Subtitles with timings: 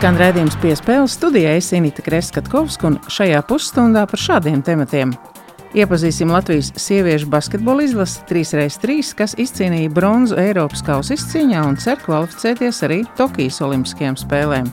[0.00, 5.10] Skan redzējums piespēles studijā Esinīta Kreskatkovska un šajā pusstundā par šādiem tematiem.
[5.76, 12.80] Iepazīsim Latvijas sieviešu basketbola izlasi 3x3, kas izcīnīja bronzu Eiropas kausa izcīņā un cer kvalificēties
[12.88, 14.72] arī Tokijas Olimpiskajām spēlēm.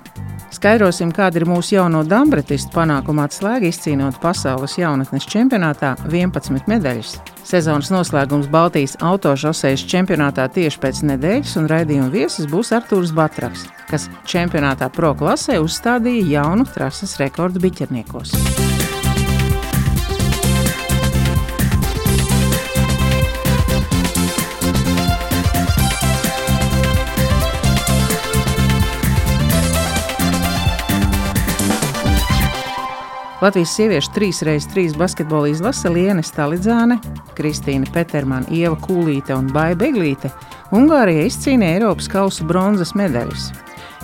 [0.58, 7.12] Skaidrosim, kāda ir mūsu jauno dambretistu panākuma atslēga izcīnot pasaules jaunatnes čempionātā 11 medaļas.
[7.46, 14.10] Sezonas noslēgums Baltijas autošosejas čempionātā tieši pēc nedēļas, un raidījuma viesis būs Artūrs Batraks, kas
[14.26, 18.34] čempionātā pro klasē uzstādīja jaunu trases rekordu biķerniekos.
[33.48, 36.98] Latvijas sieviešu 3x3 basketbola izlase Liene Stalidzāne,
[37.38, 40.34] Kristīna Petermana, Ieva Kūlīte un Baija Beglīte
[40.76, 43.46] Ungārijai izcīnīja Eiropas kausa bronzas medaļas.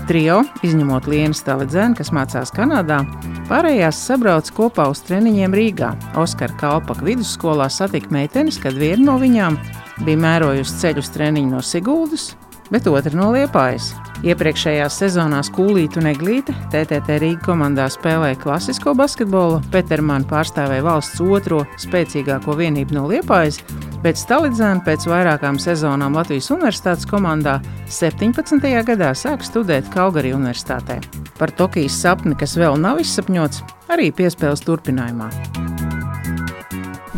[0.08, 3.02] Trio, izņemot Lienu Stalidzēnu, kas mācās Kanādā,
[3.50, 5.92] pārējās sabrauc kopā uz treniņiem Rīgā.
[6.24, 9.60] Oskara Kalpaka vidusskolā satika meitenes, kad viena no viņām
[10.06, 12.32] bija mērojusi ceļu uz treniņu no Siguldas,
[12.72, 13.92] bet otra no Liepājas.
[14.24, 21.64] Iepriekšējās sezonās Kūlīte un Eglīte TTT Rīga komandā spēlēja klasisko basketbolu, Petermanu pārstāvēja valsts otro
[21.84, 23.60] spēcīgāko vienību no Liepājas,
[24.06, 27.58] bet Stalidzēna pēc vairākām sezonām Latvijas Universitātes komandā
[27.92, 28.64] 17.
[28.88, 31.02] gadā sāk studēt Kalgarī Universitātē.
[31.36, 35.34] Par Tokijas sapni, kas vēl nav izsapņots, arī piespēles turpinājumā.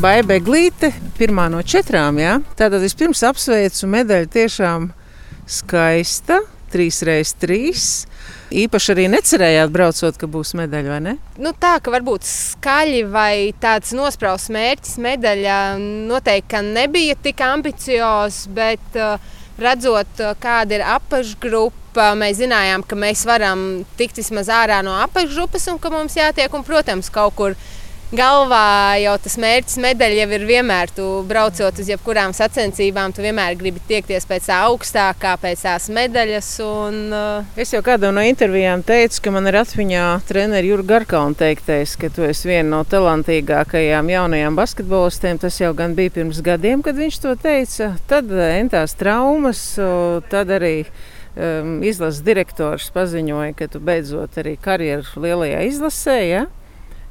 [0.01, 2.17] Baiba Glīte, pirmā no četrām.
[2.19, 2.35] Ja?
[2.57, 4.89] Tātad vispirms apsveicu medaļu tiešām
[5.47, 6.41] skaista.
[6.75, 7.57] 3x3.
[8.55, 11.13] Īpaši arī necerējāt, braucot, ka būs medaļa, vai ne?
[11.41, 15.57] Nu, tā ka varbūt skaļi vai tāds nosprausts mērķis medaļa
[16.09, 19.15] noteikti nebija tik ambiciozs, bet uh,
[19.61, 25.69] redzot, uh, kāda ir apakšgrupa, mēs zinājām, ka mēs varam tikt vismaz ārā no apakšgrupas
[25.71, 27.57] un ka mums jātiek, un, protams, kaut kur
[28.15, 30.91] galvā jau tas mērķis medaļa jau ir vienmēr.
[30.95, 36.49] Tu braucot uz jebkurām sacensībām, tu vienmēr gribi tiekties pēc tā augstākā, pēc tās medaļas.
[36.65, 37.59] Un, uh...
[37.59, 42.09] Es jau kādā no intervijām teicu, ka man ir atmiņā treneris Jurga Garkauna teiktais, ka
[42.13, 45.41] tu esi viena no talantīgākajām jaunajām basketbolistēm.
[45.43, 47.93] Tas jau gan bija pirms gadiem, kad viņš to teica.
[48.11, 49.63] Tad uh, entās traumas,
[50.31, 50.75] tad arī
[51.35, 56.19] um, izlases direktors paziņoja, ka tu beidzot arī karjeru lielajā izlasē.
[56.29, 56.45] Ja?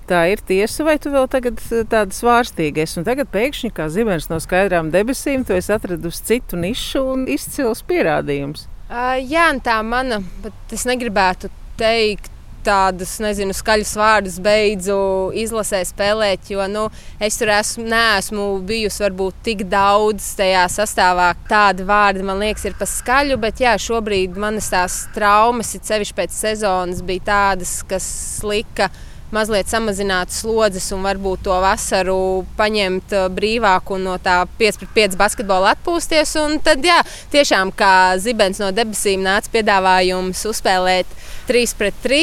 [0.04, 2.98] Tā ir tiesa, vai tu vēl tagad eh, tāda svārstīga esi?
[3.00, 7.80] Un tagad pēkšņi, kā zibens no skaidrām debesīm, tu esi atradusi citu nišu un izcils
[7.88, 8.66] pierādījums.
[8.84, 12.30] Uh, jā, tā mana, bet es negribētu teikt.
[12.64, 14.94] Tādus, nezinu, skaļus vārdus beidzu
[15.36, 16.86] izlasē spēlēt, jo nu,
[17.20, 21.26] es tur esmu, neesmu bijusi varbūt tik daudz tajā sastāvā.
[21.44, 26.16] Tādi vārdi man liekas, ir pa skaļu, bet jā, šobrīd manas tās traumas, it sevišķi
[26.16, 28.08] pēc sezonas, bija tādas, kas
[28.48, 28.88] lika
[29.34, 32.18] mazliet samazināt slodzes un varbūt to vasaru
[32.58, 36.36] paņemt uh, brīvāku un no tā 5-5 basketbola atpūsties.
[36.44, 37.00] Un tad, jā,
[37.34, 41.10] tiešām kā zibens no debesīm nāca piedāvājums uzspēlēt
[41.48, 42.20] 3 pret 3.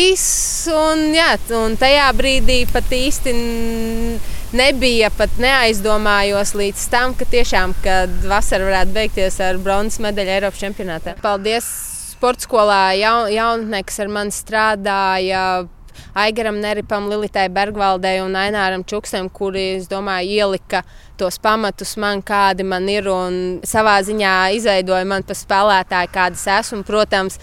[0.76, 3.36] Un, jā, un tajā brīdī pat īsti
[4.58, 10.64] nebija pat neaizdomājos līdz tam, ka tiešām, kad vasara varētu beigties ar bronzas medaļu Eiropas
[10.64, 11.16] čempionātā.
[11.24, 11.70] Paldies!
[12.12, 15.46] Sports skolā jaun, jaunatnē, kas ar mani strādāja,
[16.14, 20.84] Aigaram Neripam, Lilitai Bergvaldei un Aināram Čuksam, kuri, es domāju, ielika
[21.20, 26.82] tos pamatus man, kādi man ir un savā ziņā izveidoja man par spēlētāju, kādas esmu.
[26.88, 27.38] Protams,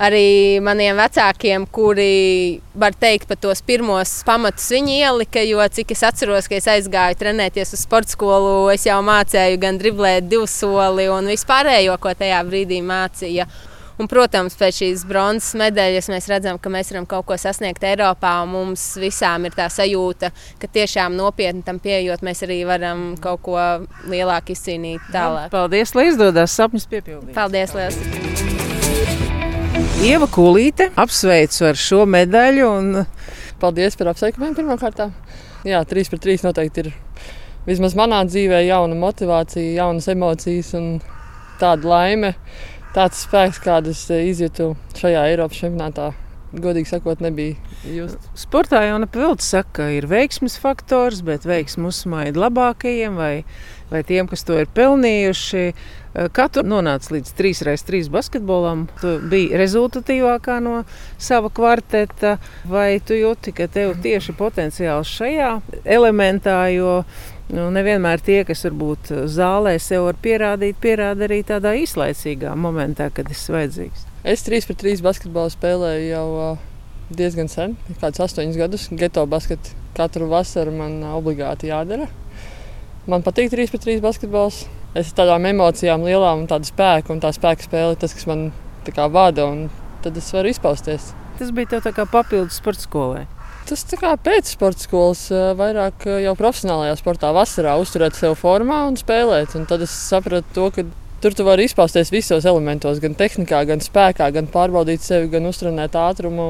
[0.00, 5.42] arī maniem vecākiem, kuri, var teikt, pat tos pirmos pamatus viņi ielika.
[5.46, 9.80] Jo cik es atceros, ka es aizgāju trenēties uz sporta skolu, es jau mācīju gan
[9.80, 13.48] driblēt, divu soli un vispārējo, ko tajā brīdī mācīja.
[14.00, 18.32] Un, protams, pēc šīs bronzas medaļas mēs redzam, ka mēs varam kaut ko sasniegt Eiropā.
[18.48, 23.58] Mums visām ir tā sajūta, ka tiešām nopietni tam pieejot, mēs arī varam kaut ko
[24.08, 25.52] lielāku izcīnīt tālāk.
[25.52, 27.34] Paldies, lai izdodas sapņus piepildīt.
[27.36, 27.76] Paldies!
[27.76, 28.00] Liels.
[30.00, 32.72] Ieva Kulīte apsveicu ar šo medaļu.
[32.80, 33.04] Un...
[33.60, 35.04] Paldies par apsveikumiem pirmkārt.
[35.68, 36.92] Jā, 3 pret 3 noteikti ir
[37.68, 40.94] vismaz manā dzīvē jauna motivācija, jaunas emocijas un
[41.60, 42.32] tāda laime
[42.96, 46.10] tāds spēks, kādus eh, izjūtu šajā Eiropas čempionātā.
[46.50, 47.54] Godīgi sakot, nebija
[47.86, 48.24] just.
[48.34, 53.44] Sportā jau nepilnīgi saka, ka ir veiksmes faktors, bet veiksmi uzsmaida labākajiem vai,
[53.92, 55.62] vai tiem, kas to ir pelnījuši.
[55.70, 58.88] Eh, kā tu nonāci līdz 3x3 basketbolam?
[58.98, 60.80] Tu biji rezultatīvākā no
[61.22, 65.52] sava kvarteta, vai tu jūti, ka tev tieši potenciāls šajā
[65.86, 67.04] elementā, jo
[67.50, 73.26] Nu, nevienmēr tie, kas varbūt zālē sev var pierādīt, pierāda arī tādā īslaicīgā momentā, kad
[73.26, 74.06] tas ir vajadzīgs.
[74.22, 76.26] Es 3 pret 3 basketbolu spēlēju jau
[77.10, 78.88] diezgan sen, kādus astoņus gadus.
[78.94, 82.06] Geto basketbolu katru vasaru man obligāti jādara.
[83.10, 84.64] Man patīk 3 pret 3 basketbols.
[84.98, 88.48] Es tādām emocijām, lielām un tādu spēku, un tā spēka spēle ir tas, kas man
[89.14, 89.68] vada, un
[90.02, 91.12] tad es varu izpausties.
[91.38, 93.26] Tas bija tev kā papildus sporta skolai.
[93.70, 99.54] Tas kā pēc sporta skolas, vairāk jau profesionālajā sportā, vasarā uzturēt sevi formā un spēlēt.
[99.54, 100.84] Un tad es sapratu to, ka
[101.22, 105.94] tur tu vari izpausties visos elementos, gan tehnikā, gan spēkā, gan pārbaudīt sevi, gan uztrenēt
[105.94, 106.48] ātrumu.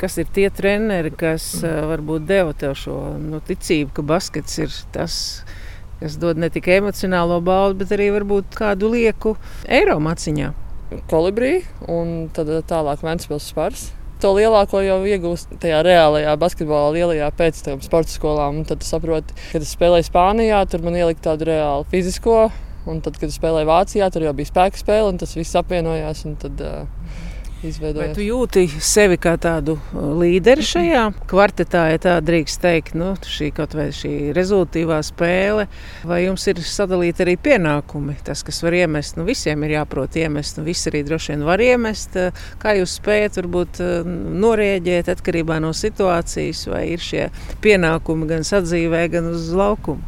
[0.00, 5.14] Kas ir tie treneri, kas varbūt deva tev šo nu, ticību, ka baskets ir tas,
[6.00, 9.36] kas dod ne tikai emocionālo baudu, bet arī varbūt kādu lieku
[9.68, 10.54] eiro maciņā?
[11.12, 11.58] Kolibrī
[11.92, 13.90] un tad tālāk Vēncpils spars
[14.22, 18.62] to lielāko jau iegūst tajā reālajā basketbolā, lielajā pēc tam sporta skolām.
[18.62, 22.44] Un tad saproti, kad es spēlēju Spānijā, tur man ielika tādu reālu fizisko.
[22.82, 26.24] Un tad, kad es spēlēju Vācijā, tur jau bija spēka spēle, un tas viss apvienojās.
[26.42, 27.01] Tad, uh,
[27.62, 33.12] Vai tu jūti sevi kā tādu uh, līderi šajā kvartetā, ja tā drīkst teikt, nu,
[33.22, 35.68] šī kaut vai šī rezultātīvā spēle,
[36.02, 38.16] vai jums ir sadalīti arī pienākumi?
[38.26, 41.62] Tas, kas var iemest, nu, visiem ir jāprot iemest, un visi arī droši vien var
[41.62, 42.18] iemest.
[42.18, 44.10] Uh, kā jūs spējat varbūt uh,
[44.42, 47.28] norēģēt atkarībā no situācijas, vai ir šie
[47.62, 50.02] pienākumi gan sadzīvē, gan uz laukumu?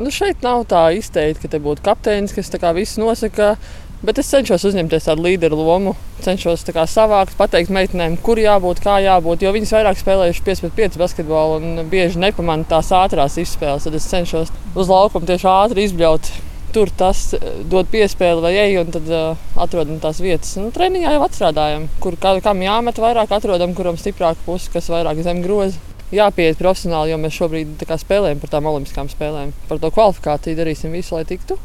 [0.00, 3.56] Nu, šeit nav tā izteikti, ka te būtu kapteinis, kas visu nosaka.
[4.00, 5.90] Bet es cenšos uzņemties tādu līderu lomu,
[6.24, 9.44] cenšos kā, savākt, pateikt meitenēm, kur jābūt, kā jābūt.
[9.44, 13.84] Jo viņas vairāk spēlējuši 5 pret 5 basketbolu un bieži nepamanā tās ātrās izspēles.
[13.84, 16.32] Tad es cenšos uz laukuma tieši ātri izbļaut.
[16.72, 20.54] Tur tas eh, dod piespēli vai ej, un tad uh, atrodam tās vietas.
[20.56, 25.42] Nu, treniņā jau atstrādājam, kur kam jāmet vairāk, atrodam, kuram stiprāka puse, kas vairāk zem
[25.44, 25.76] groza
[26.14, 29.52] jāpieiet profesionāli, jo mēs šobrīd spēlējam par tām olimpiskām spēlēm.
[29.68, 31.58] Par to kvalifikāciju darīsim visu, lai tiktu.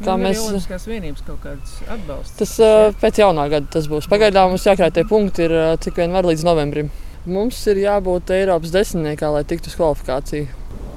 [0.00, 2.36] Nu, mēs Olimpiskās vienības kaut kādas atbalsta?
[2.42, 4.10] Tas uh, pēc jaunā gada tas būs.
[4.10, 6.90] Pagaidām mums jākrāt tie punkti, ir, cik vien var līdz novembrim.
[7.24, 10.50] Mums ir jābūt Eiropas desmitniekā, lai tiktu uz kvalifikāciju.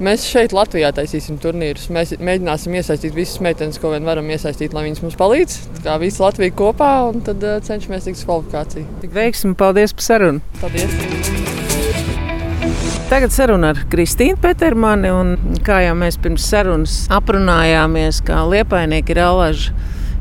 [0.04, 1.88] Mēs šeit Latvijā taisīsim turnīrus.
[1.94, 5.58] Mēs mēģināsim iesaistīt visas meitenes, ko vien varam iesaistīt, lai viņas mums palīdz.
[5.88, 8.90] Kā visa Latvija kopā, un tad uh, cenšamies tikt uz kvalifikāciju.
[9.06, 10.44] Tik veiksmi, paldies par sarunu!
[10.62, 11.57] Paldies!
[13.08, 15.08] Tagad saruna ar Kristīnu Petermani.
[15.64, 19.72] Kā jau mēs pirms sarunas aprunājāmies, kā liepainieki ir alaži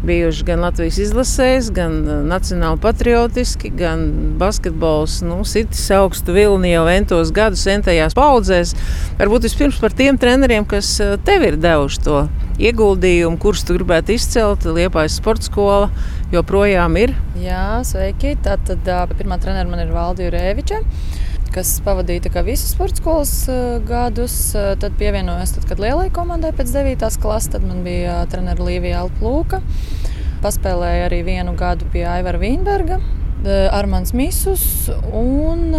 [0.06, 4.06] bijuši gan Latvijas izlasēs, gan uh, nacionāli patriotiski, gan
[4.38, 8.76] basketbols, nu, sitis augstu vilni jau entos gadus, entajās paudzēs.
[9.18, 12.22] Varbūt vispirms par tiem treneriem, kas uh, tev ir devuši to
[12.70, 14.70] ieguldījumu, kurus tu gribētu izcelt.
[14.78, 15.90] Liepājas sporta skola
[16.30, 17.18] joprojām ir.
[17.42, 18.36] Jā, sveiki.
[18.46, 18.86] Tātad
[19.18, 20.84] pirmā trenera man ir Valdija Rēviča
[21.54, 24.36] kas pavadīja visus sporta skolas uh, gadus.
[24.54, 27.08] Uh, tad pievienojos, tad, kad lielai komandai pēc 9.
[27.22, 29.62] klases, tad man bija uh, treneris Līvija Alplūka.
[30.44, 33.00] Paspēlēju arī vienu gadu pie Aivara Vīnberga,
[33.72, 35.72] Armāns Misus un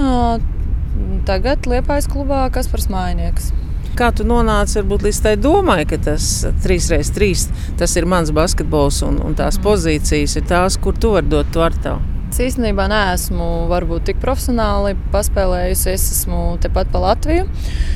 [1.27, 3.51] tagad Liepājas klubā Kaspars Mājnieks.
[3.97, 6.27] Kā tu nonāci varbūt, līdz tai domai, ka tas
[6.65, 7.31] 3x3
[7.79, 9.65] tas ir mans basketbols un, un tās mhm.
[9.69, 12.16] pozīcijas ir tās, kur tu vari dot to ar tevi?
[12.37, 15.87] Es īstenībā neesmu varbūt tik profesionāli paspēlējusi.
[15.89, 17.47] Es esmu tepat pa Latviju.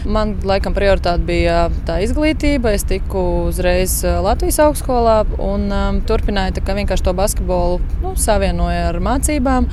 [0.10, 2.72] Man laikam prioritāte bija tā izglītība.
[2.74, 3.22] Es tiku
[3.52, 9.70] uzreiz uh, Latvijas augstskolā un um, turpināju vienkārši to basketbolu nu, savienoju ar mācībām.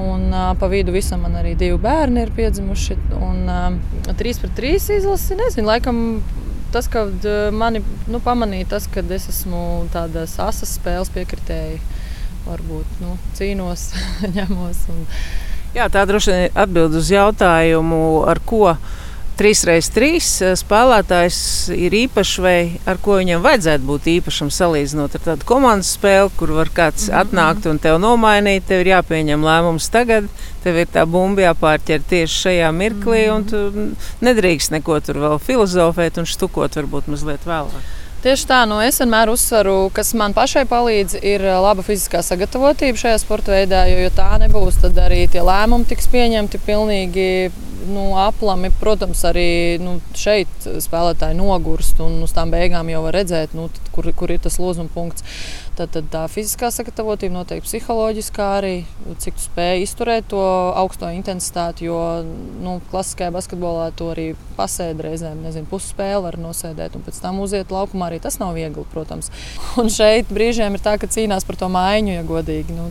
[0.00, 2.96] Un, uh, pa vidu visam man arī divi bērni ir piedzimuši.
[3.20, 6.02] Un, um, 3 pret 3 izlasi, nezinu, laikam
[6.72, 11.82] tas, ka uh, mani nu, pamanīja, tas, ka es esmu tādas asas spēles piekritēji
[12.46, 13.90] varbūt nu, cīnos,
[14.36, 14.86] ņemos.
[14.92, 15.02] Un...
[15.76, 18.76] Jā, tā droši vien atbild uz jautājumu, ar ko
[19.36, 21.38] 3x3 eh, spēlētājs
[21.76, 26.54] ir īpašs vai ar ko viņam vajadzētu būt īpašam salīdzinot ar tādu komandas spēli, kur
[26.56, 27.20] var kāds mm -hmm.
[27.20, 28.64] atnākt un tev nomainīt.
[28.64, 30.30] Tev ir jāpieņem lēmums tagad,
[30.64, 33.36] tev ir tā bumba jāpārķer tieši šajā mirklī, mm -hmm.
[33.36, 37.95] un tu nedrīkst neko tur vēl filozofēt un štukot varbūt mazliet vēlāk.
[38.26, 43.20] Tieši tā, nu es vienmēr uzsveru, kas man pašai palīdz, ir laba fiziskā sagatavotība šajā
[43.22, 47.28] sporta veidā, jo, ja tā nebūs, tad arī tie lēmumi tiks pieņemti pilnīgi
[47.86, 48.72] nu, aplami.
[48.80, 54.10] Protams, arī nu, šeit spēlētāji nogurst un uz tām beigām jau var redzēt, nu, kur,
[54.18, 55.22] kur ir tas lūzuma punkts.
[55.76, 58.76] Tad, tad tā fiziskā sagatavotība, noteikti psiholoģiskā arī,
[59.20, 60.40] cik tu spēj izturēt to
[60.72, 61.84] augsto intensitāti.
[61.90, 64.24] Jo nu, klasiskajā basketbolā to arī
[64.56, 68.08] pasēdi reizēm, nezinu, pusspēli var nosēdēt un pēc tam uziet laukumā.
[68.08, 69.28] Arī tas nav viegli, protams.
[69.82, 72.76] Un šeit brīžiem ir tā, ka cīnās par to maiņu, ja godīgi.
[72.76, 72.88] Nu,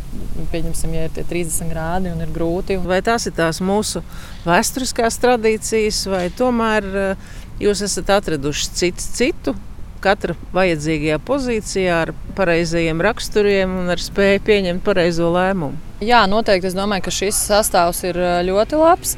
[0.53, 2.77] pieņemsim, ja ir tie 30 grādi un ir grūti.
[2.85, 4.05] Vai tās ir tās mūsu
[4.45, 7.31] vēsturiskās tradīcijas, vai tomēr eh,
[7.65, 9.61] jūs esat atraduši citu citu?
[10.03, 15.85] Katra vajadzīgajā pozīcijā ar pareizajiem raksturiem un ar spēju pieņemt pareizo lēmumu.
[16.03, 16.67] Jā, noteikti.
[16.67, 19.13] Es domāju, ka šis sastāvs ir ļoti labs.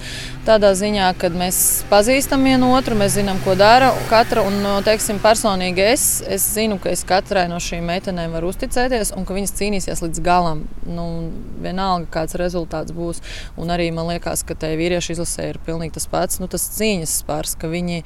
[0.46, 1.58] Tādā ziņā, ka mēs
[1.90, 4.44] pazīstam vienu otru, mēs zinām, ko dara katra.
[4.46, 9.26] Un, teiksim, personīgi es, es zinu, ka es katrai no šīm meitenēm varu uzticēties un
[9.26, 10.68] ka viņas cīnīsies līdz galam.
[10.86, 11.08] Nu,
[11.66, 13.26] vienalga, kāds rezultāts būs.
[13.58, 17.24] Un arī man liekas, ka tai vīriešu izlasē ir pilnīgi tas pats, nu, tas cīņas
[17.24, 18.04] spārs, ka viņi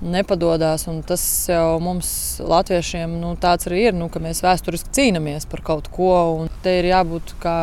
[0.00, 0.86] nepadodas.
[1.06, 2.08] Tas jau mums,
[2.42, 6.12] latviešiem, nu, tāds arī ir, nu, ka mēs vēsturiski cīnāmies par kaut ko.
[6.64, 7.56] Te ir jābūt kā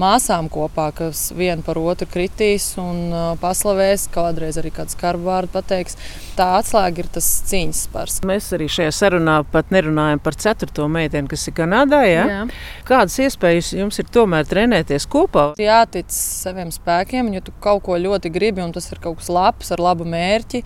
[0.00, 5.96] māsām kopā, kas viena par otru kritīs un paslavēs, kādreiz arī kādu skarbu vārdu pateiks.
[6.34, 8.18] Tā atslēga ir tas cīņas spars.
[8.26, 12.02] Mēs arī šajā sarunā pat nerunājam par ceturto meiteni, kas ir Kanādā.
[12.08, 12.26] Ja?
[12.26, 12.42] Jā.
[12.88, 15.52] Kādas iespējas jums ir tomēr trenēties kopā?
[15.62, 19.70] Jātic saviem spēkiem, ja tu kaut ko ļoti gribi un tas ir kaut kas labs
[19.74, 20.64] ar labu mērķi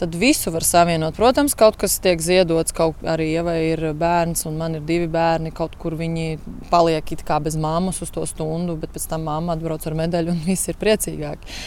[0.00, 1.16] tad visu var savienot.
[1.16, 5.52] Protams, kaut kas tiek ziedots, kaut arī ja ir bērns, un man ir divi bērni,
[5.52, 6.38] kaut kur viņi
[6.72, 10.32] paliek it kā bez mammas uz to stundu, bet pēc tam mamma atbrauc ar medaļu
[10.32, 11.60] un viss ir priecīgāki.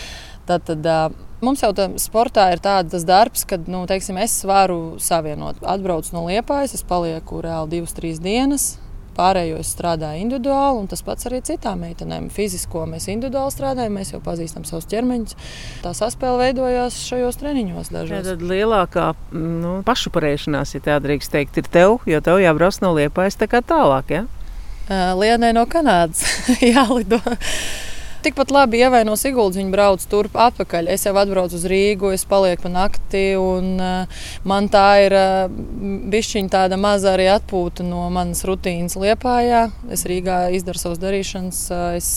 [0.49, 5.61] Tad, tad mums jau tādā sportā ir tāds darbs, ka nu, teiksim, es varu savienot.
[5.63, 8.73] Atbraucu no Liepājas, es palieku reāli divas, trīs dienas.
[9.17, 12.29] Pārējo es strādāju individuāli, un tas pats arī citām meitenēm.
[12.34, 15.38] Fizisko mēs individuāli strādājam, mēs jau pazīstam savus ķermeņus.
[15.84, 17.91] Tā saspēle veidojās šajos treniņos.
[17.93, 18.27] Dažos.
[18.27, 23.38] Tad lielākā nu, pašuparēšanās, ja tā drīkst teikt, ir tev, jo tev jābrauc no Liepājas
[23.39, 24.15] tā kā tālāk.
[24.17, 24.25] Ja?
[25.15, 26.25] Lienai no Kanādas
[26.74, 27.22] jālido
[28.23, 29.59] tikpat labi ievaino Siguldas.
[29.59, 30.89] Viņi brauc turp atpakaļ.
[30.93, 33.23] Es jau atbraucu uz Rīgu, es palieku pa nakti.
[33.39, 35.15] Un, uh, man tā ir
[36.13, 39.65] bišķiņa tāda maza arī atpūta no manas rutīnas Liepājā.
[39.93, 42.11] Es Rīgā izdaru savas darīšanas, uh, es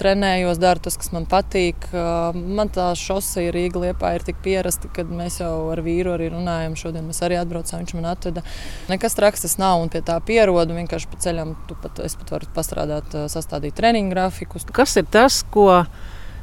[0.00, 1.88] trenējos, daru tas, kas man patīk.
[2.34, 6.76] Man tā šose Rīga Liepā ir tik pierasta, kad mēs jau ar vīru arī runājam.
[6.78, 8.44] Šodien mēs arī atbraucām, viņš man atveda.
[8.90, 10.76] Nekas traks tas nav un pie tā pierodu.
[10.78, 14.66] Vienkārši pa ceļam pat, es pat varu pastrādāt, sastādīt treniņu grafikus.
[14.74, 15.82] Kas ir tas, ko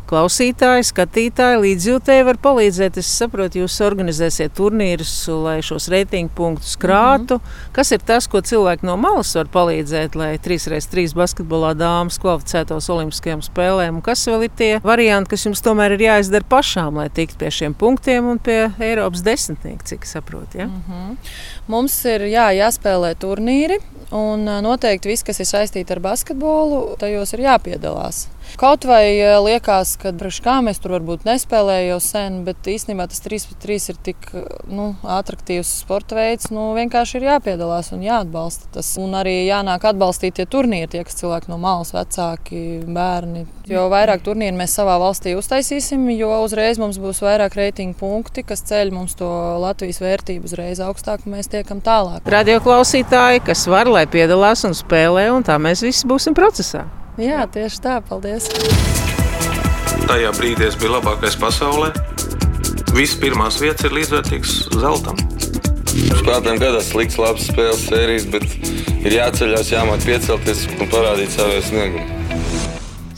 [0.09, 2.99] klausītāji, skatītāji, līdzjūtēji var palīdzēt.
[3.01, 7.39] Es saprotu, jūs organizēsiet turnīrus, lai šos reitingu punktus krātu.
[7.39, 7.71] Mm -hmm.
[7.75, 13.41] Kas ir tas, ko cilvēki no malas var palīdzēt, lai 3x3 basketbolā dāmas kvalificētos Olimpiskajām
[13.41, 13.95] spēlēm?
[13.95, 17.51] Un kas vēl ir tie varianti, kas jums tomēr ir jāizdara pašām, lai tiktu pie
[17.51, 20.57] šiem punktiem un pie Eiropas desmitnieka, cik saprotu?
[20.57, 20.65] Ja?
[20.65, 21.17] Mm -hmm.
[21.67, 23.79] Mums ir jā, jāspēlē turnīri,
[24.11, 28.34] un noteikti viss, kas ir saistīts ar basketbolu, tajos ir jāpiedalās.
[28.55, 33.19] Kaut vai eh, liekas, ka kā mēs tur varbūt nespēlējām jau sen, bet īstenībā tas
[33.25, 34.29] 3-3 ir tik
[34.71, 36.47] nu, attraktīvs sporta veids.
[36.55, 38.93] Nu, vienkārši ir jāpiedalās un jāatbalsta tas.
[39.01, 43.45] Un arī jānāk atbalstīt tie turnīri, tie, kas cilvēki no malas, vecāki, bērni.
[43.67, 48.63] Jo vairāk turnīru mēs savā valstī uztaisīsim, jo uzreiz mums būs vairāk reitingu punkti, kas
[48.69, 49.29] ceļ mums to
[49.61, 52.23] Latvijas vērtību uzreiz augstāk, un mēs tiekam tālāk.
[52.29, 56.85] Radio klausītāji, kas var, lai piedalās un spēlē, un tā mēs visi būsim procesā.
[57.15, 58.49] Jā, tieši tā, paldies.
[60.05, 61.93] Tajā brīdī es biju labākais pasaulē.
[62.91, 65.21] Visas pirmās vietas ir līdzvērtīgas zeltam.
[65.95, 68.45] Spēlētājiem gadās slikts, labs spēles sērijas, bet
[69.07, 72.24] ir jāceļās, jāmāk piecelties un parādīt savu sniegumu.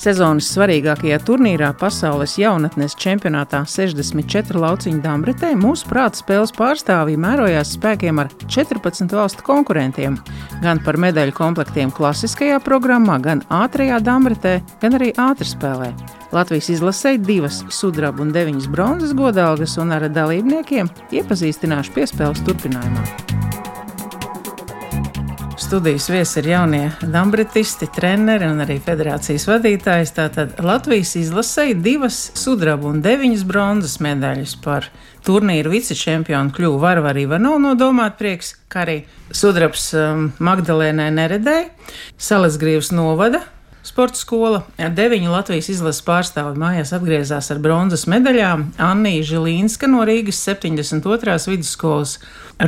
[0.08, 8.24] Sezonas svarīgākajā turnīrā pasaules jaunatnes čempionātā 64 lauciņu dambretē mūsu prāta spēles pārstāvji mērojās spēkiem
[8.24, 10.16] ar 14 valstu konkurentiem.
[10.64, 15.92] Gan par medaļu komplektiem klasiskajā programmā, gan ātrajā dambretē, gan arī ātrspēlē.
[16.32, 20.88] Latvijas izlasēja divas sudraba un deviņas bronzas godalgas, un ar dalībniekiem
[21.20, 23.26] iepazīstināšu piespēles turpinājumā.
[25.67, 30.13] Studijas viesi ir jaunie dambretisti, treneri un arī federācijas vadītājs.
[30.15, 34.88] Tātad Latvijas izlasēja divas sudraba un deviņas bronzas medaļas par
[35.27, 38.95] turnīru vicečempionu kļuvu Varvarī Ivanov no Domāt prieks, kā arī
[39.27, 41.67] sudrabs um, Magdalēnai Neredēji,
[42.15, 43.43] Salesgrīvas novada
[43.98, 48.68] Sporta skola ar deviņu Latvijas izlases pārstāvi mājās atgriezās ar bronzas medaļām.
[48.77, 51.39] Annija Žilīnska no Rīgas 72.
[51.50, 52.13] vidusskolas,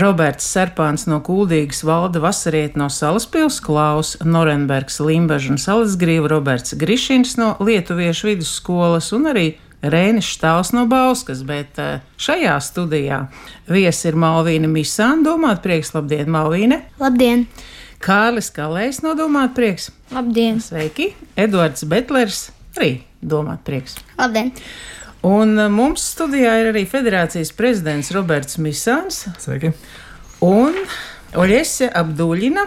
[0.01, 7.37] Roberts Serpāns no Kuldīgas, Valda Vasariet no Salaspils, Klaus Norenbergs, Limbaža un Salasgrīva, Roberts Grišins
[7.37, 9.47] no Lietuviešu vidusskolas un arī
[9.85, 13.27] Rēnis Štāls no Bauskas, bet eh, šajā studijā
[13.69, 15.21] viesi ir Malvīna Misāna.
[15.29, 16.87] Domāt, prieks, labdien, Malvīne!
[16.97, 17.45] Labdien!
[17.99, 19.89] Kārlis Kalējs no Domāt prieks.
[20.15, 20.61] Labdien!
[20.63, 21.09] Sveiki!
[21.35, 22.45] Edvards Betlers
[22.77, 23.97] arī Domāt prieks.
[24.15, 24.53] Labdien!
[25.27, 29.25] Un uh, mums studijā ir arī federācijas prezidents Roberts Misāns.
[29.43, 29.73] Sveiki!
[30.47, 30.79] Un
[31.35, 32.63] Oļese Abduļina.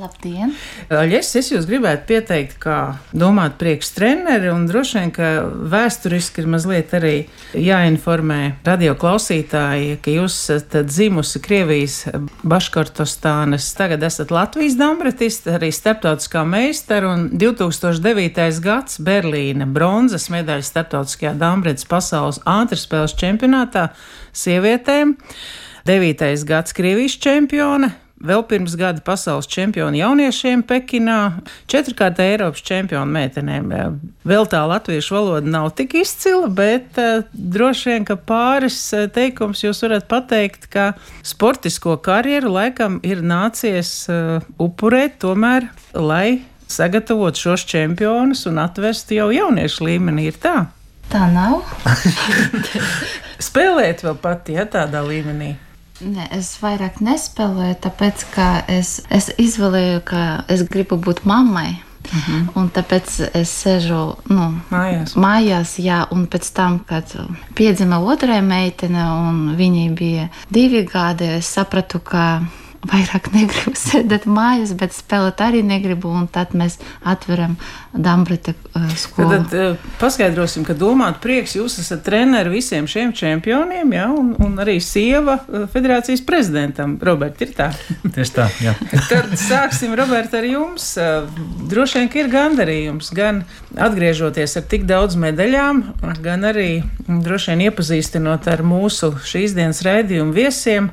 [0.00, 0.54] Labdien!
[0.88, 2.76] Aļes, es jūs gribētu pieteikt, kā
[3.12, 7.12] domāt priekš treneri, un droši vien, ka vēsturiski ir mazliet arī
[7.52, 11.98] jāinformē radio klausītāji, ka jūs esat dzimusi Krievijas
[12.40, 18.60] Baškortostānas, tagad esat Latvijas dambretisti, arī starptautiskā meistara, un 2009.
[18.64, 23.90] gads Berlīna bronzas medaļa starptautiskajā dambretas pasaules ātrspēles čempionātā
[24.32, 25.18] sievietēm.
[25.84, 26.30] 9.
[26.48, 33.70] gads Krievijas čempione, Vēl pirms gada pasaules čempiona jauniešiem Pekinā, četrkārt Eiropas čempiona meitenēm.
[34.28, 39.64] Vēl tā latviešu valoda nav tik izcila, bet uh, droši vien, ka pāris uh, teikums
[39.64, 40.90] jūs varat pateikt, ka
[41.24, 49.30] sportisko karjeru laikam ir nācies uh, upurēt tomēr, lai sagatavotu šos čempionus un atvestu jau
[49.32, 50.28] jauniešu līmenī.
[50.28, 50.54] Ir tā?
[51.08, 51.64] Tā nav.
[53.48, 55.54] Spēlēt vēl pat, ja tādā līmenī.
[56.00, 58.24] Ne, es vairāk nespēlēju, tāpēc
[58.72, 61.80] es, es izvēlēju, ka es gribu būt mammai.
[62.00, 62.36] Uh mhm.
[62.36, 62.56] -huh.
[62.56, 65.14] Un tāpēc es sēžu nu, mājās.
[65.16, 67.04] mājās, jā, un pēc tam, kad
[67.54, 72.42] piedzima otrā meitene, un viņa bija divi gadi, es sapratu, ka
[72.88, 76.12] vairāk negribu sēdēt mājās, bet spēlēt arī negribu.
[76.32, 77.56] Tad mēs atveram
[77.92, 79.30] Dambrita uh, skolu.
[79.30, 84.32] Tad, tad uh, paskaidrosim, ka domāt prieks jūs esat treneri visiem šiem čempioniem, ja, un,
[84.40, 86.96] un arī sieva uh, federācijas prezidentam.
[87.02, 87.70] Robert, ir tā?
[88.14, 88.76] Tieši tā, jā.
[89.12, 90.92] tad sāksim, Robert, ar jums.
[91.70, 93.44] Droši vien, ka ir gandarījums gan
[93.76, 95.84] atgriežoties ar tik daudz medaļām,
[96.24, 96.70] gan arī
[97.24, 100.90] droši vien iepazīstinot ar mūsu šīs dienas raidījumu viesiem.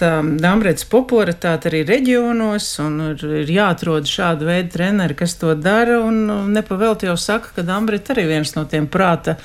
[0.00, 6.00] Dambrets popularitāte arī reģionos, un ir, jāatrod šādu veidu treneri, kas to dara.
[6.02, 6.24] Un,
[6.54, 9.36] nepavēlti jau saka, ka Dambrit arī viens no tiem prāta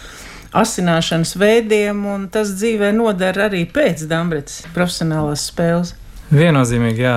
[0.56, 5.96] asināšanas veidiem, un tas dzīvē nodara arī pēc Dambrits profesionālās spēles.
[6.34, 7.12] Viennozīmīgi, jā.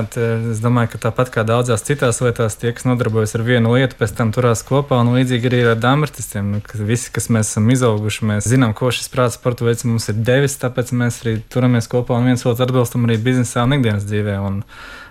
[0.52, 4.12] Es domāju, ka tāpat kā daudzās citās lietās, tie, kas nodarbojas ar vienu lietu, pēc
[4.18, 4.98] tam turās kopā.
[5.00, 6.50] Un līdzīgi arī ar damartistiem.
[6.52, 10.10] Nu, ka visi, kas mēs esam izauguši, mēs zinām, ko šis prāts sporta veids mums
[10.12, 10.58] ir devis.
[10.60, 14.34] Tāpēc mēs arī turamies kopā un viens otru atbilstam arī biznesā un ikdienas dzīvē.
[14.44, 14.60] Un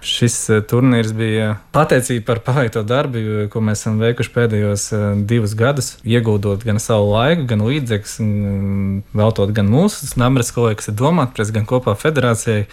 [0.06, 5.58] šis eh, turnīrs bija pateicība par paveikto darbu, ko mēs esam veikuši pēdējos eh, divus
[5.58, 8.16] gadus, ieguldot gan savu laiku, gan līdzekļus,
[9.18, 12.68] veltot gan mūsu namres kolēģi, kas ir domāti, gan kopā federācijai.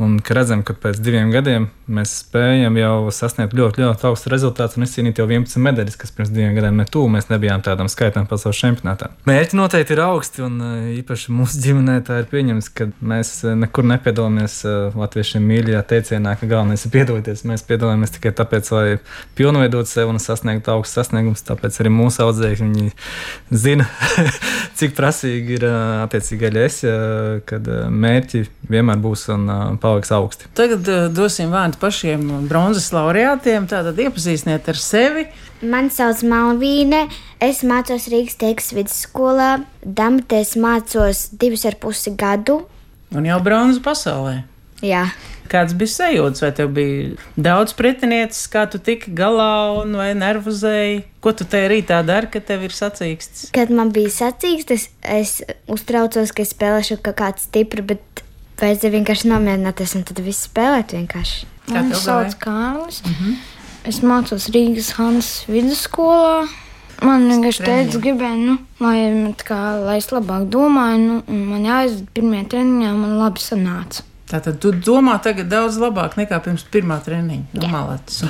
[0.00, 4.86] Un redzam, ka pēc diviem gadiem mēs spējam jau sasniegt ļoti, ļoti augstu rezultātu un
[4.86, 8.60] izcīnīt jau 11 medaļas, kas pirms diviem gadiem ne tuvu mēs nebijām tādam skaitam pasaules
[8.60, 9.10] čempionātā.
[9.28, 13.56] Mērķi noteikti ir augsti, un eh, īpaši mūsu ģimenē tā ir pieņemts, ka mēs eh,
[13.58, 17.44] nekur nepiedalāmies eh, latviešiem mīļajā teicienā, ka galvenais ir piedalīties.
[17.50, 18.86] Mēs piedalāmies tikai tāpēc, lai
[19.38, 21.44] pilnveidotu sevi un sasniegtu augstus sasniegumus.
[21.48, 22.90] Tāpēc arī mūsu audzēkņi
[23.50, 23.88] zina,
[24.78, 26.80] cik prasīgi ir attiecīgais es,
[27.48, 29.46] kad mērķi vienmēr būs un
[29.82, 30.50] paliks augsti.
[30.56, 33.66] Tagad dosim vārdu pašiem bronzas laureātiem.
[33.70, 35.26] Tātad iepazīstiniet ar sevi.
[35.60, 37.06] Mani sauc Malvīne.
[37.42, 39.50] Es mācos Rīgas teikas vidusskolā.
[39.84, 42.62] Damatēs mācos divus ar pusi gadu.
[43.16, 44.42] Un jau bronzas pasaulē.
[44.84, 45.08] Jā.
[45.50, 51.00] Kāds bija sajūta, vai tev bija daudz pretinieces, kā tu tiki galā, un vai nervozēji?
[51.20, 53.48] Ko tu tajā rītā dari, kad tev ir sacīksts?
[53.56, 58.22] Kad man bija sacīksts, es uztraucos, ka es spēlēšu kā kāds stiprs, bet
[58.62, 61.48] vajadzēja vienkārši nomierināties un tad viss spēlēt vienkārši.
[61.68, 63.02] Mani sauc Kārlis.
[63.04, 63.34] Mm -hmm.
[63.84, 66.48] Es mācos Rīgas Hannes vidusskolā.
[67.02, 72.10] Man vienkārši teica, gribēja, nu, lai, kā, lai es labāk domāju, nu, un man jāizdod
[72.12, 74.02] pirmie treniņi, man labi sanāca.
[74.30, 77.70] Tātad tu domā tagad daudz labāk nekā pirms pirmā treniņa.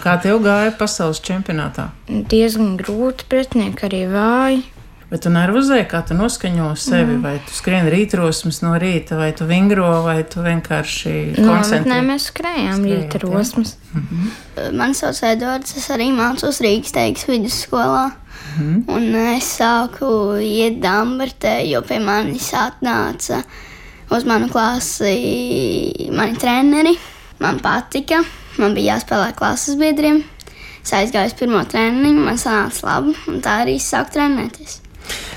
[0.00, 1.90] Kā tev gāja pasaules čempionātā?
[2.08, 4.62] Diezgan grūti, pretinieki arī vāji.
[5.10, 7.22] Bet tu nervozēji, kā tu noskaņo sevi, mm.
[7.24, 11.88] vai tu skrien rītrosmas no rīta, vai tu vingro, vai tu vienkārši koncentrējies.
[11.90, 13.72] Nē, mēs skrējām rītrosmas.
[13.90, 14.76] Mm -hmm.
[14.78, 18.10] Man sauc Edvards, es arī mācos Rīgas teiks vidusskolā.
[18.10, 18.94] Mm -hmm.
[18.94, 23.42] Un es sāku iet dambertē, jo pie manis atnāca
[24.10, 26.98] uz manu klasi mani treneri.
[27.38, 28.22] Man patika,
[28.58, 30.22] man bija jāspēlē klases biedriem.
[30.84, 34.89] Es aizgāju uz pirmo treniņu, man sanāca labi, un tā arī sāku trenēties.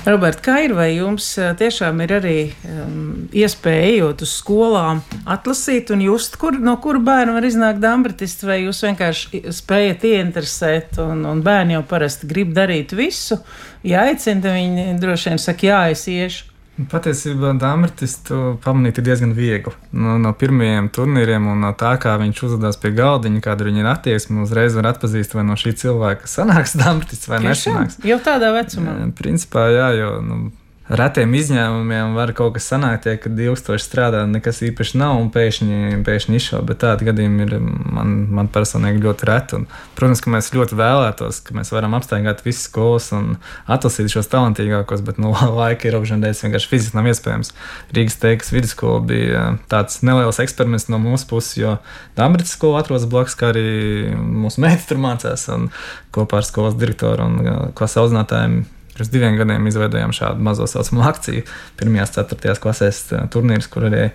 [0.04, 6.02] Robert, kā ir, vai jums tiešām ir arī um, iespēja ejot uz skolām, atlasīt un
[6.04, 11.40] just, kur, no kura bērna var iznākt dambritists, vai jūs vienkārši spējat ieinteresēt, un, un
[11.44, 13.40] bērni jau parasti grib darīt visu,
[13.86, 16.53] ja aicina, viņi droši vien saka, jā, es iešu.
[16.74, 19.70] Patiesībā Dāmritis to pamanīt ir diezgan viegli.
[19.94, 23.86] No, no pirmajiem turnīriem un no tā, kā viņš uzvedās pie galdiņa, kāda ir viņa
[23.92, 28.00] attieksme, uzreiz var atpazīt, vai no šī cilvēka sanāks Dāmritis vai nesanāks.
[28.02, 28.96] Jau tādā vecumā.
[29.14, 30.40] Principā, jā, jo nu,
[30.88, 36.02] retiem izņēmumiem var kaut kas sanākt, ja kad ilgstoši strādā, nekas īpaši nav un pēkšņi,
[36.04, 36.64] pēkšņi izšauja.
[36.68, 39.60] Bet tādi gadījumi ir man, man personīgi ļoti reti.
[39.60, 39.64] Un,
[39.96, 45.04] protams, ka mēs ļoti vēlētos, ka mēs varam apstaigāt visas skolas un atlasīt šos talantīgākos,
[45.06, 47.54] bet nu, laika ir obžēdēs vienkārši fiziski nav iespējams.
[47.96, 51.78] Rīgas teikas vidusskola bija tāds neliels eksperiments no mūsu puses, jo
[52.18, 55.70] Dambrits skola atrodas blakus, kā arī mūsu meitas tur mācās un
[56.14, 61.42] kopā ar skolas direktoru un klases audzinātājiem Pirms diviem gadiem izveidojām šādu mazo saucamu akciju.
[61.80, 64.06] Pirmajās, ceturtajās klasēs eh, turnīrs, kur arī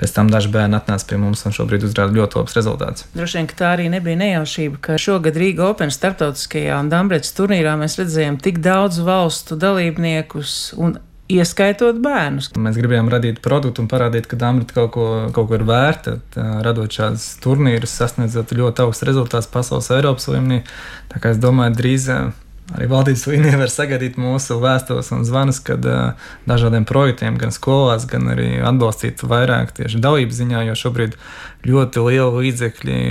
[0.00, 3.06] pēc tam daži bērni atnāca pie mums un šobrīd uzrāda ļoti labs rezultāts.
[3.12, 7.98] Droši vien, tā arī nebija nejaušība, ka šogad Rīga Open starptautiskajā un Dambrets turnīrā mēs
[8.00, 10.96] redzējām tik daudz valstu dalībniekus un
[11.32, 12.50] ieskaitot bērnus.
[12.60, 16.16] Mēs gribējām radīt produktu un parādīt, ka Dāmbrīte kaut, ko, kaut ko ir vērta.
[16.64, 20.62] Radot šādus turnīrus, sasniedzot ļoti augstu rezultātu pasaules Eiropas līmenī.
[21.12, 22.08] Tā kā es domāju, drīz
[22.72, 28.06] arī valdības līnija var sagaidīt mūsu vēstules un zvanus, kad uh, dažādiem projektiem, gan skolās,
[28.10, 31.18] gan arī atbalstīt vairāk tieši dalības ziņā, jo šobrīd
[31.68, 33.02] ļoti liela līdzekļi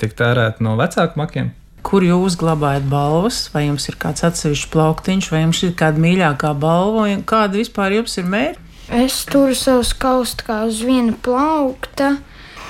[0.00, 1.52] tiek tērēti no vecāku makiem.
[1.84, 6.54] Kur jūs glabājat balvas, vai jums ir kāds atsevišķs plauktiņš, vai jums ir kāda mīļākā
[6.56, 8.62] balva, un kāda vispār jums ir mērķa?
[9.04, 12.14] Es turu savus kaustu kā uz viena plaukta.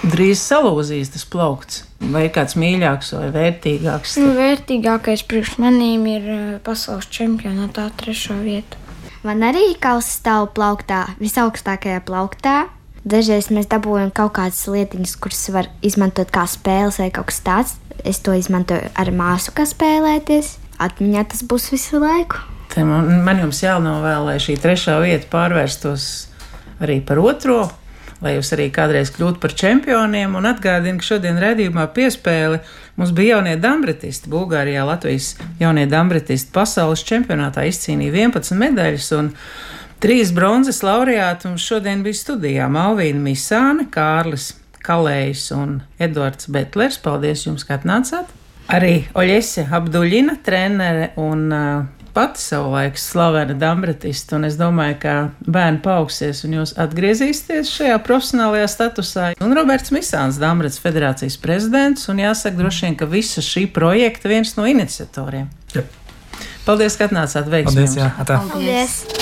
[0.05, 1.85] Drīz salūzīs tas plaukts.
[2.13, 4.19] Vai kāds mīļāks vai vērtīgāks?
[4.21, 8.77] Nu, vērtīgākais priekš manīm ir eh, pasaules čempionātā trešā vieta.
[9.25, 12.67] Man arī kausa stāv plauktā, visaugstākajā plauktā.
[13.09, 17.73] Dažreiz mēs dabūjam kaut kādas lietiņas, kuras var izmantot kā spēles vai kaut kas tāds.
[18.05, 20.59] Es to izmantoju ar māsu, kā spēlēties.
[20.85, 22.43] Atmiņā tas būs visu laiku.
[22.75, 26.11] Te man, man jums jānovēl, lai šī trešā vieta pārvērstos
[26.85, 27.63] arī par otro
[28.23, 30.37] lai jūs arī kādreiz kļūtu par čempioniem.
[30.39, 32.61] Un atgādinu, ka šodien redzējumā piespēle
[32.99, 34.31] mums bija jaunie dambretisti.
[34.33, 39.11] Bulgārijā Latvijas jaunie dambretisti pasaules čempionātā izcīnīja 11 medaļas.
[40.05, 44.53] Trīs bronzas laureāti mums šodien bija studijā Malvīna Misāne, Kārlis
[44.85, 46.99] Kalējs un Edvards Betlers.
[47.01, 48.29] Paldies jums, ka atnācāt!
[48.73, 55.15] Arī Oļese Abduļina, trenere un uh, pati savulaik slavena dambretista, un es domāju, ka
[55.47, 59.27] bērni paaugsies un jūs atgriezīsieties šajā profesionālajā statusā.
[59.45, 64.55] Un Roberts Misāns, Dambrets federācijas prezidents, un jāsaka droši vien, ka visa šī projekta viens
[64.59, 65.51] no iniciatoriem.
[65.75, 66.01] Yep.
[66.65, 67.93] Paldies, ka atnācāt veiksmīgi.
[67.93, 68.41] Paldies, jā, atā.
[68.55, 69.14] Paldies!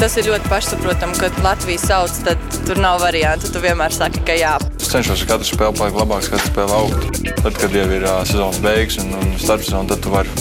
[0.00, 3.50] Tas ir ļoti pašsaprotami, kad Latvijas sauc, tad tur nav variantu.
[3.52, 4.54] Tu vienmēr saki, ka jā.
[4.80, 7.18] Es cenšos katru spēli palikt labāks, katru spēli augt.
[7.42, 10.32] Tad, kad jau ir uh, sezonas beigas un, un starpsezona, tad tu vari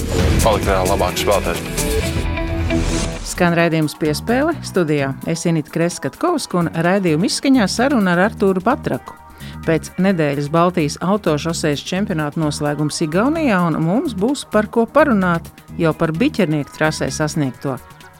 [0.46, 1.60] palikt vēl labāks spēlētājs.
[3.34, 5.12] Skan raidījums piespēle studijā.
[5.28, 9.20] Es Inītu Kreskatkovsku un raidījumu izskaņā saruna ar Artūru Patraku.
[9.68, 16.16] Pēc nedēļas Baltijas autošoseis čempionāta noslēgums Igaunijā, un mums būs par ko parunāt jau par
[16.16, 17.76] biķernieku trasē sasniegto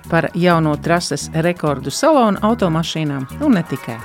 [0.10, 4.00] par jauno trases rekordu salonu automašīnām un ne tikai.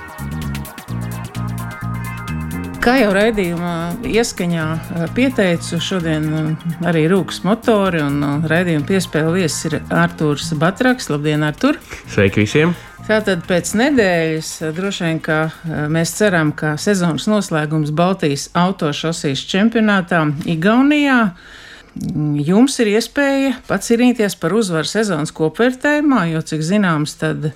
[2.85, 9.31] Kā jau raidījumā ieskaņā eh, pieteicu, šodien eh, arī rūkas motori un eh, raidījuma piespēle
[9.39, 11.09] viesis ir Artūrs Batraks.
[11.09, 11.79] Labdien, Artur!
[12.05, 12.75] Sveiki visiem!
[13.07, 15.17] Tātad pēc nedēļas droši vien
[15.93, 21.19] mēs ceram, ka sezonas noslēgums Baltijas autošosijas čempionātā Igaunijā
[21.95, 27.51] jums ir iespēja pacīnīties par uzvaru sezonas kopvērtējumā, jo, cik zināms, tad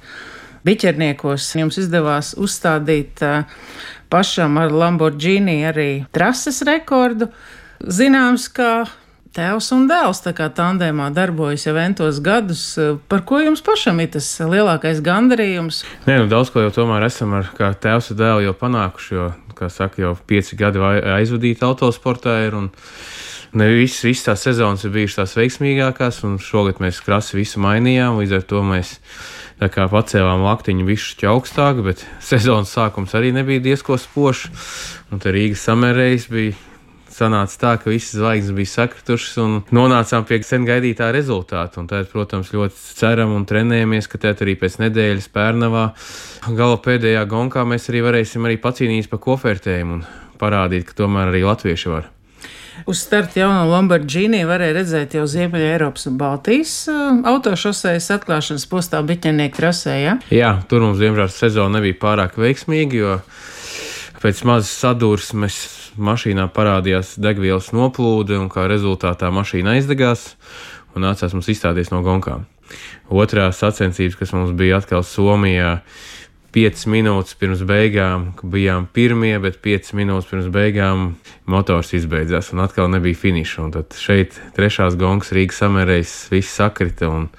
[0.67, 3.23] biķerniekos jums izdevās uzstādīt
[4.11, 7.29] pašam ar Lamborghini arī trases rekordu.
[7.79, 8.89] Zināms, ka
[9.35, 12.63] tēvs un dēls tā kā tandēmā darbojas jau entos gadus.
[13.11, 15.83] Par ko jums pašam ir tas lielākais gandarījums?
[16.07, 19.69] Nē, nu daudz ko jau tomēr esam ar tēvs un dēlu jau panākuši, jo, kā
[19.71, 22.57] saka, jau pieci gadi aizvadīti autosportā ir.
[22.57, 22.71] Un,
[23.57, 28.19] ne visas, visas tās sezonas ir bijušas tās veiksmīgākās, un šogad mēs krasi visu mainījām.
[28.21, 28.95] Līdz ar to mēs
[29.59, 34.49] pacēlām laktiņu višķi augstāk, bet sezonas sākums arī nebija diezko spožs.
[35.11, 36.57] Un te Rīgas samērējs bija.
[37.09, 41.81] Sanāca tā, ka visas zvaigznes bija sakritušas un nonācām pie sen gaidītā rezultāta.
[41.89, 45.87] Tad, protams, ļoti ceram un trenējamies, ka tad arī pēc nedēļas Pērnavā
[46.55, 50.07] gala pēdējā gonkā mēs arī varēsim arī pacīnīties par kofērtējumu un
[50.39, 52.07] parādīt, ka tomēr arī latvieši var.
[52.85, 59.01] Uz starta jauno Lamborghini varēja redzēt jau Ziemeļa Eiropas un Baltijas uh, autošosejas atklāšanas postā
[59.05, 59.95] Biķenieku trasē.
[59.99, 60.15] Ja?
[60.33, 63.17] Jā, tur mums diemžēl sezona nebija pārāk veiksmīga, jo
[64.23, 65.59] pēc mazas sadursmes
[65.99, 70.33] mašīnā parādījās degvielas noplūde, un kā rezultātā mašīna aizdegās
[70.95, 72.47] un nācās mums izstāties no gonkām.
[73.09, 75.79] Otrā sacensības, kas mums bija atkal Somijā,
[76.55, 81.11] 5 minūtes pirms beigām, ka bijām pirmie, bet 5 minūtes pirms beigām
[81.49, 83.65] motors izbeidzās un atkal nebija finiša.
[83.67, 87.29] Un tad šeit trešās gongas Rīgas samērējas viss sakrita un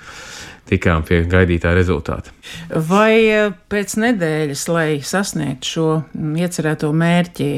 [0.71, 2.31] tikām pie gaidītā rezultāta.
[2.71, 7.51] Vai eh, pēc nedēļas, lai sasniegtu šo iecerēto mērķi,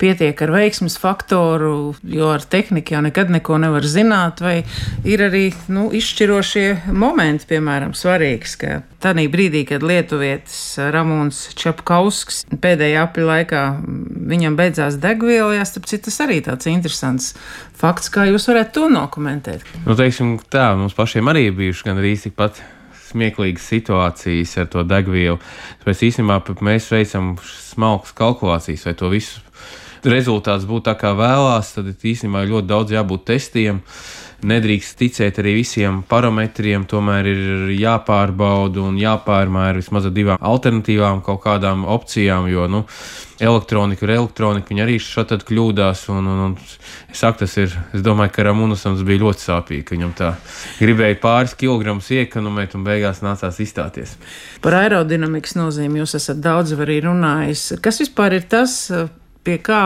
[0.00, 4.62] pietiek ar veiksmes faktoru, jo ar tehniku jau nekad neko nevar zināt, vai
[5.04, 13.04] ir arī nu, izšķirošie momenti, piemēram, svarīgs, ka tādā brīdī, kad lietuvietis Ramons Čapkausks pēdējā
[13.06, 13.62] apļa laikā
[14.32, 17.32] viņam beidzās degviela, jāstarp citas arī tāds interesants
[17.80, 19.64] fakts, kā jūs varētu to nokomentēt.
[19.86, 22.62] Nu, teiksim, tā, mums pašiem arī bijuši gan arī tikpat
[23.10, 25.38] smieklīgas situācijas ar to degvielu.
[25.82, 29.42] Tāpēc īstenībā mēs veicam smalkas kalkulācijas, vai to visu
[30.04, 33.84] rezultāts būtu tā kā vēlās, tad īstenībā ļoti daudz jābūt testiem.
[34.40, 41.42] Nedrīkst ticēt arī visiem parametriem, tomēr ir jāpārbauda un jāpārmēra vismaz ar divām alternatīvām, kaut
[41.44, 42.80] kādām opcijām, jo nu,
[43.36, 46.06] elektronika ir elektronika, viņi arī šādi kļūdās.
[46.14, 46.56] Un, un, un,
[47.12, 50.32] saku, ir, es domāju, ka Ramunusam tas bija ļoti sāpīgi, viņam tā
[50.80, 54.16] gribēja pāris kilogramus iekonomēt un beigās nācās izstāties.
[54.64, 57.74] Par aerodinamikas nozīmi jūs esat daudz arī runājis.
[57.84, 58.86] Kas vispār ir tas,
[59.44, 59.84] pie kā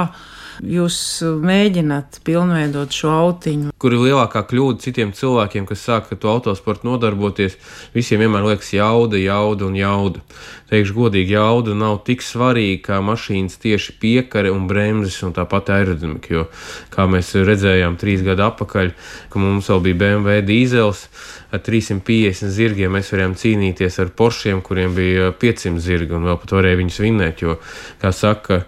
[0.63, 0.97] jūs
[1.43, 3.73] mēģināt pilnveidot šo autiņu.
[3.81, 7.57] Kur ir lielākā kļūda citiem cilvēkiem, kas sāk ar to autosportu nodarboties?
[7.95, 10.23] Visiem vienmēr liekas, jauda, jauda un jauda.
[10.71, 16.35] Teikšu, godīgi, jauda nav tik svarīga kā mašīnas tieši piekare un bremzes un tāpat aerodinamika.
[16.35, 16.47] Jo,
[16.95, 18.95] kā mēs redzējām trīs gadu atpakaļ,
[19.31, 21.09] ka mums vēl bija BMW dīzels
[21.55, 26.55] ar 350 zirgiem mēs varējām cīnīties ar poršiem, kuriem bija 500 zirgi, un vēl pat
[26.57, 27.45] varēja viņus vinnēt.
[27.45, 27.59] Jo,
[28.03, 28.65] kā saka,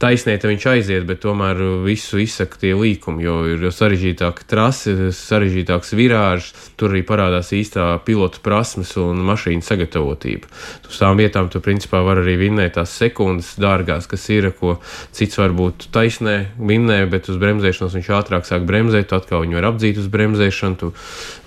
[0.00, 6.50] taisnēta viņš aiziet, bet tomēr visu izsaka tie līkumi, jo ir sarežģītāka trase, sarežģītāks virāžs,
[6.80, 10.48] tur arī parādās īstā pilota prasmes un mašīnas sagatavotība.
[10.88, 14.78] Uz tām vietām tu principā var arī vinnēt tās sekundes dārgās, kas ir, ko
[15.16, 19.70] cits varbūt taisnē vinnē, bet uz bremzēšanas viņš ātrāk sāk bremzēt, tu atkal viņu var
[19.72, 20.92] apdzīt uz bremzēšanu, tu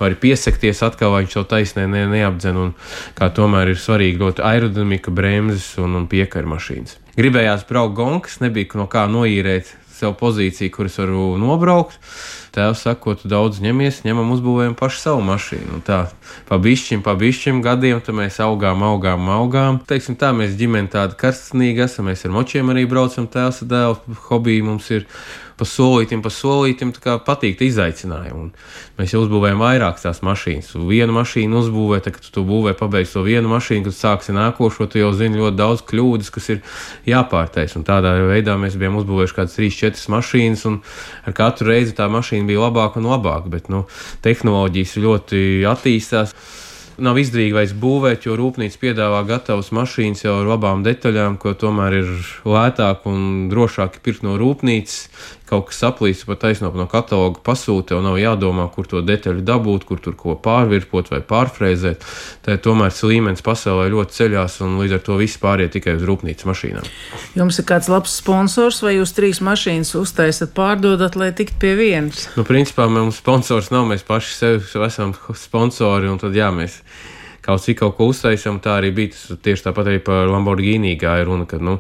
[0.01, 2.75] vari piesakties atkal, vai viņš jau taisnē ne, neapdzen, un
[3.17, 8.80] kā tomēr ir svarīgi ļoti aerodinamika, bremzes un, un piekara mašīnas gribējās braukt gonkas, nebija
[8.80, 11.99] no kā noīrēt sev pozīciju, kuras varu nobraukt.
[12.54, 15.78] Tēvs saka, ko tu daudz ņemies, ņemam, uzbūvējam pašu savu mašīnu.
[15.78, 15.99] Un tā,
[16.49, 19.80] pa bišķim, pa bišķim gadiem, tad mēs augām, augām, augām.
[19.89, 24.69] Teiksim tā, mēs ģimene tāda karstsnīga esam, mēs ar močiem arī braucam, tēvs dēlu, hobiju
[24.69, 25.08] mums ir
[25.63, 26.91] pa solītam, pa solītam
[27.23, 28.49] patīk izaicinājumi.
[28.99, 30.73] Mēs jau uzbūvējam vairākas tās mašīnas.
[30.89, 34.99] Vienu mašīnu uzbūvē, tad, kad tu būvē, pabeigsi to vienu mašīnu, kad sāksi nākošo, tu
[34.99, 36.60] jau zini ļoti daudz kļūdas, kas ir
[37.08, 37.78] jāpārtais.
[37.80, 40.82] Un tādā veidā mēs bijām uzbūvējuši kādas 3-4 mašīnas, un
[41.23, 43.54] ar katru reizi tā mašīna bija labāka un labāka.
[43.56, 43.86] Bet nu,
[44.26, 46.36] tehnoloģijas ļoti attīstās
[47.02, 51.97] nav izdevīgi vairs būvēt, jo rūpnīca piedāvā gatavas mašīnas jau ar labām detaļām, ko tomēr
[52.02, 52.12] ir
[52.45, 55.08] lētāk un drošāk pirkt no rūpnīcas.
[55.49, 59.84] Kaut kas saplīst pat taisnop no kataloga pasūta, tev nav jādomā, kur to detaļu dabūt,
[59.89, 62.06] kur tur ko pārvirpot vai pārfrēzēt.
[62.45, 66.47] Tā tomēr līmenis pasaulē ļoti ceļās, un līdz ar to viss pāriet tikai uz rūpnīcas
[66.47, 66.88] mašīnām.
[67.36, 72.29] Jums ir kāds labs sponsors, vai jūs trīs mašīnas uztaisat, pārdodat, lai tiktu pie vienas?
[72.39, 76.79] Nu, principā mums sponsors nav, mēs paši sev esam sponsori, un tad jā, mēs
[77.43, 78.62] kaut cik kaut ko uztaisām.
[78.63, 79.13] Tā arī bija.
[79.13, 81.47] Tas tieši tāpat arī par Lamborghini gāja runa.
[81.49, 81.79] Kad, nu,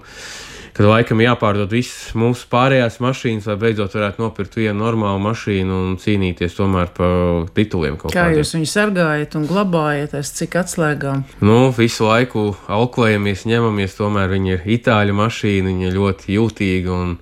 [0.73, 5.97] kad laikam jāpārdod visas mūsu pārējās mašīnas, lai beidzot varētu nopirkt vienu normālu mašīnu un
[6.01, 7.99] cīnīties tomēr par tituliem.
[8.01, 8.39] Kā kādiem.
[8.41, 11.25] jūs viņu sargājat un glabājat, es cik atslēgām?
[11.45, 17.19] Nu, visu laiku auklējamies, ņemamies, tomēr viņa ir itāļu mašīna, viņa ļoti jūtīga un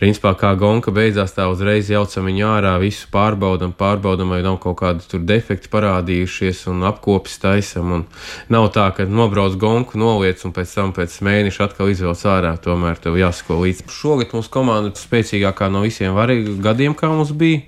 [0.00, 4.78] principā kā gonka beidzās, tā uzreiz jaucam viņu ārā, visu pārbaudam, pārbaudam, vai nav kaut
[4.80, 7.92] kādi tur defekti parādījušies un apkopis taisam.
[7.98, 8.06] Un
[8.52, 12.54] nav tā, ka nobrauc gonku, noliec un pēc tam pēc mēneša atkal izvelc ārā.
[12.64, 13.86] Tomēr tev jāsako līdzi.
[13.92, 16.16] Šogad mūsu komanda ir spēcīgākā no visiem
[16.64, 17.66] gadiem, kā mums bija.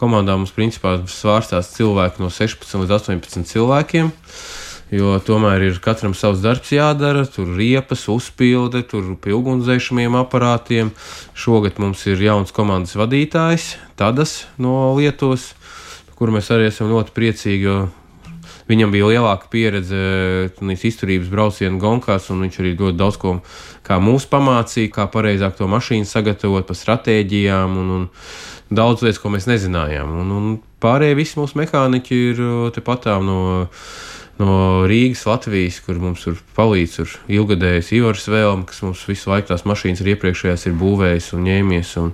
[0.00, 4.10] Komandā mums principā svārstās cilvēki no 16 līdz 18 cilvēkiem.
[4.92, 10.92] Jo tomēr ir katram savs darbs jādara, tur riepas, uzpilde, tur pie ugunsdzēsumiem aparātiem.
[11.32, 15.52] Šogad mums ir jauns komandas vadītājs, Tadas no Lietuvas,
[16.18, 17.78] kur mēs arī esam ļoti priecīgi, jo
[18.68, 20.00] viņam bija lielāka pieredze
[20.60, 23.36] izturības braucienu gonkās, un viņš arī ļoti daudz ko
[24.04, 28.08] mums pamācīja, kā pareizāk to mašīnu sagatavot, pa stratēģijām un, un
[28.74, 30.12] daudz lietas, ko mēs nezinājām.
[30.22, 32.44] Un, un pārējie visi mūsu mehāniķi ir
[32.76, 33.38] tepatām no
[34.40, 39.50] no Rīgas, Latvijas, kur mums ir palīdzis ir ilgadējis Ivars Vēlme, kas mums visu laiku
[39.52, 42.12] tās mašīnas ir iepriekšējās ir būvējis un ņēmies, un,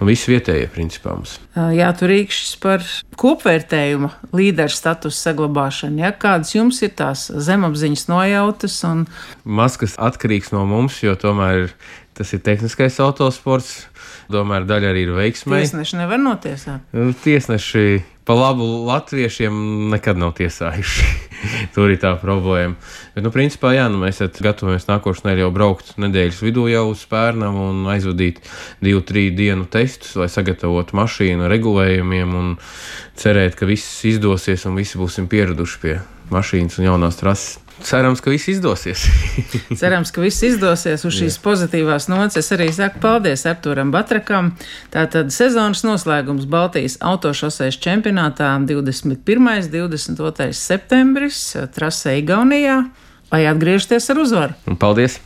[0.00, 1.36] un viss vietējie principā mums.
[1.76, 2.84] Jā, tur rīkšķis par
[3.20, 6.02] kopvērtējumu līderu statusu saglabāšanu.
[6.04, 6.12] Ja?
[6.16, 8.78] Kādas jums ir tās zemapziņas nojautas?
[8.88, 9.06] Un...
[9.44, 11.72] Maskas atkarīgs no mums, jo tomēr
[12.16, 13.82] tas ir tehniskais autosports.
[14.32, 15.66] Tomēr daļa arī ir veiksmīga.
[15.66, 16.94] Tiesneši nevar notiesāt.
[17.24, 17.84] Tiesneši
[18.24, 19.54] pa labu latviešiem
[19.92, 21.06] nekad nav tiesājuši.
[21.74, 22.76] Tur ir tā problēma.
[23.16, 27.02] Bet, nu, principā, jā, nu, mēs gatavojamies nākošais nedēļa jau braukt nedēļas vidū jau uz
[27.10, 28.38] Pērnam un aizvadīt
[28.84, 32.54] divu, trīs dienu testus, lai sagatavotu mašīnu regulējumiem un
[33.18, 35.98] cerēt, ka viss izdosies un visi būsim pieraduši pie
[36.32, 37.58] mašīnas un jaunās trases.
[37.82, 39.04] Cerams, ka viss izdosies.
[39.80, 42.38] Cerams, ka viss izdosies uz šīs pozitīvās nots.
[42.38, 44.52] Es arī saku paldies Arturam Batrakam.
[44.94, 49.42] Tātad sezonas noslēgums Baltijas autošoseis čempionātā 21.
[49.42, 50.52] un 22.
[50.54, 52.84] septembris trasē Igaunijā.
[53.32, 54.58] Lai atgriežaties ar uzvaru!
[54.68, 55.18] Un paldies!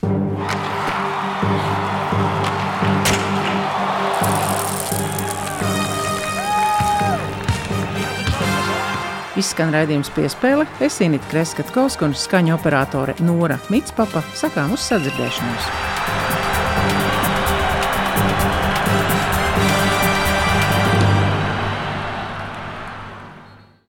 [9.37, 16.06] Izskan raidījums piespēle, es Inīti Kreskavska un skaņu operātore Nora Mitspapa sakām uz sadzirdēšanos.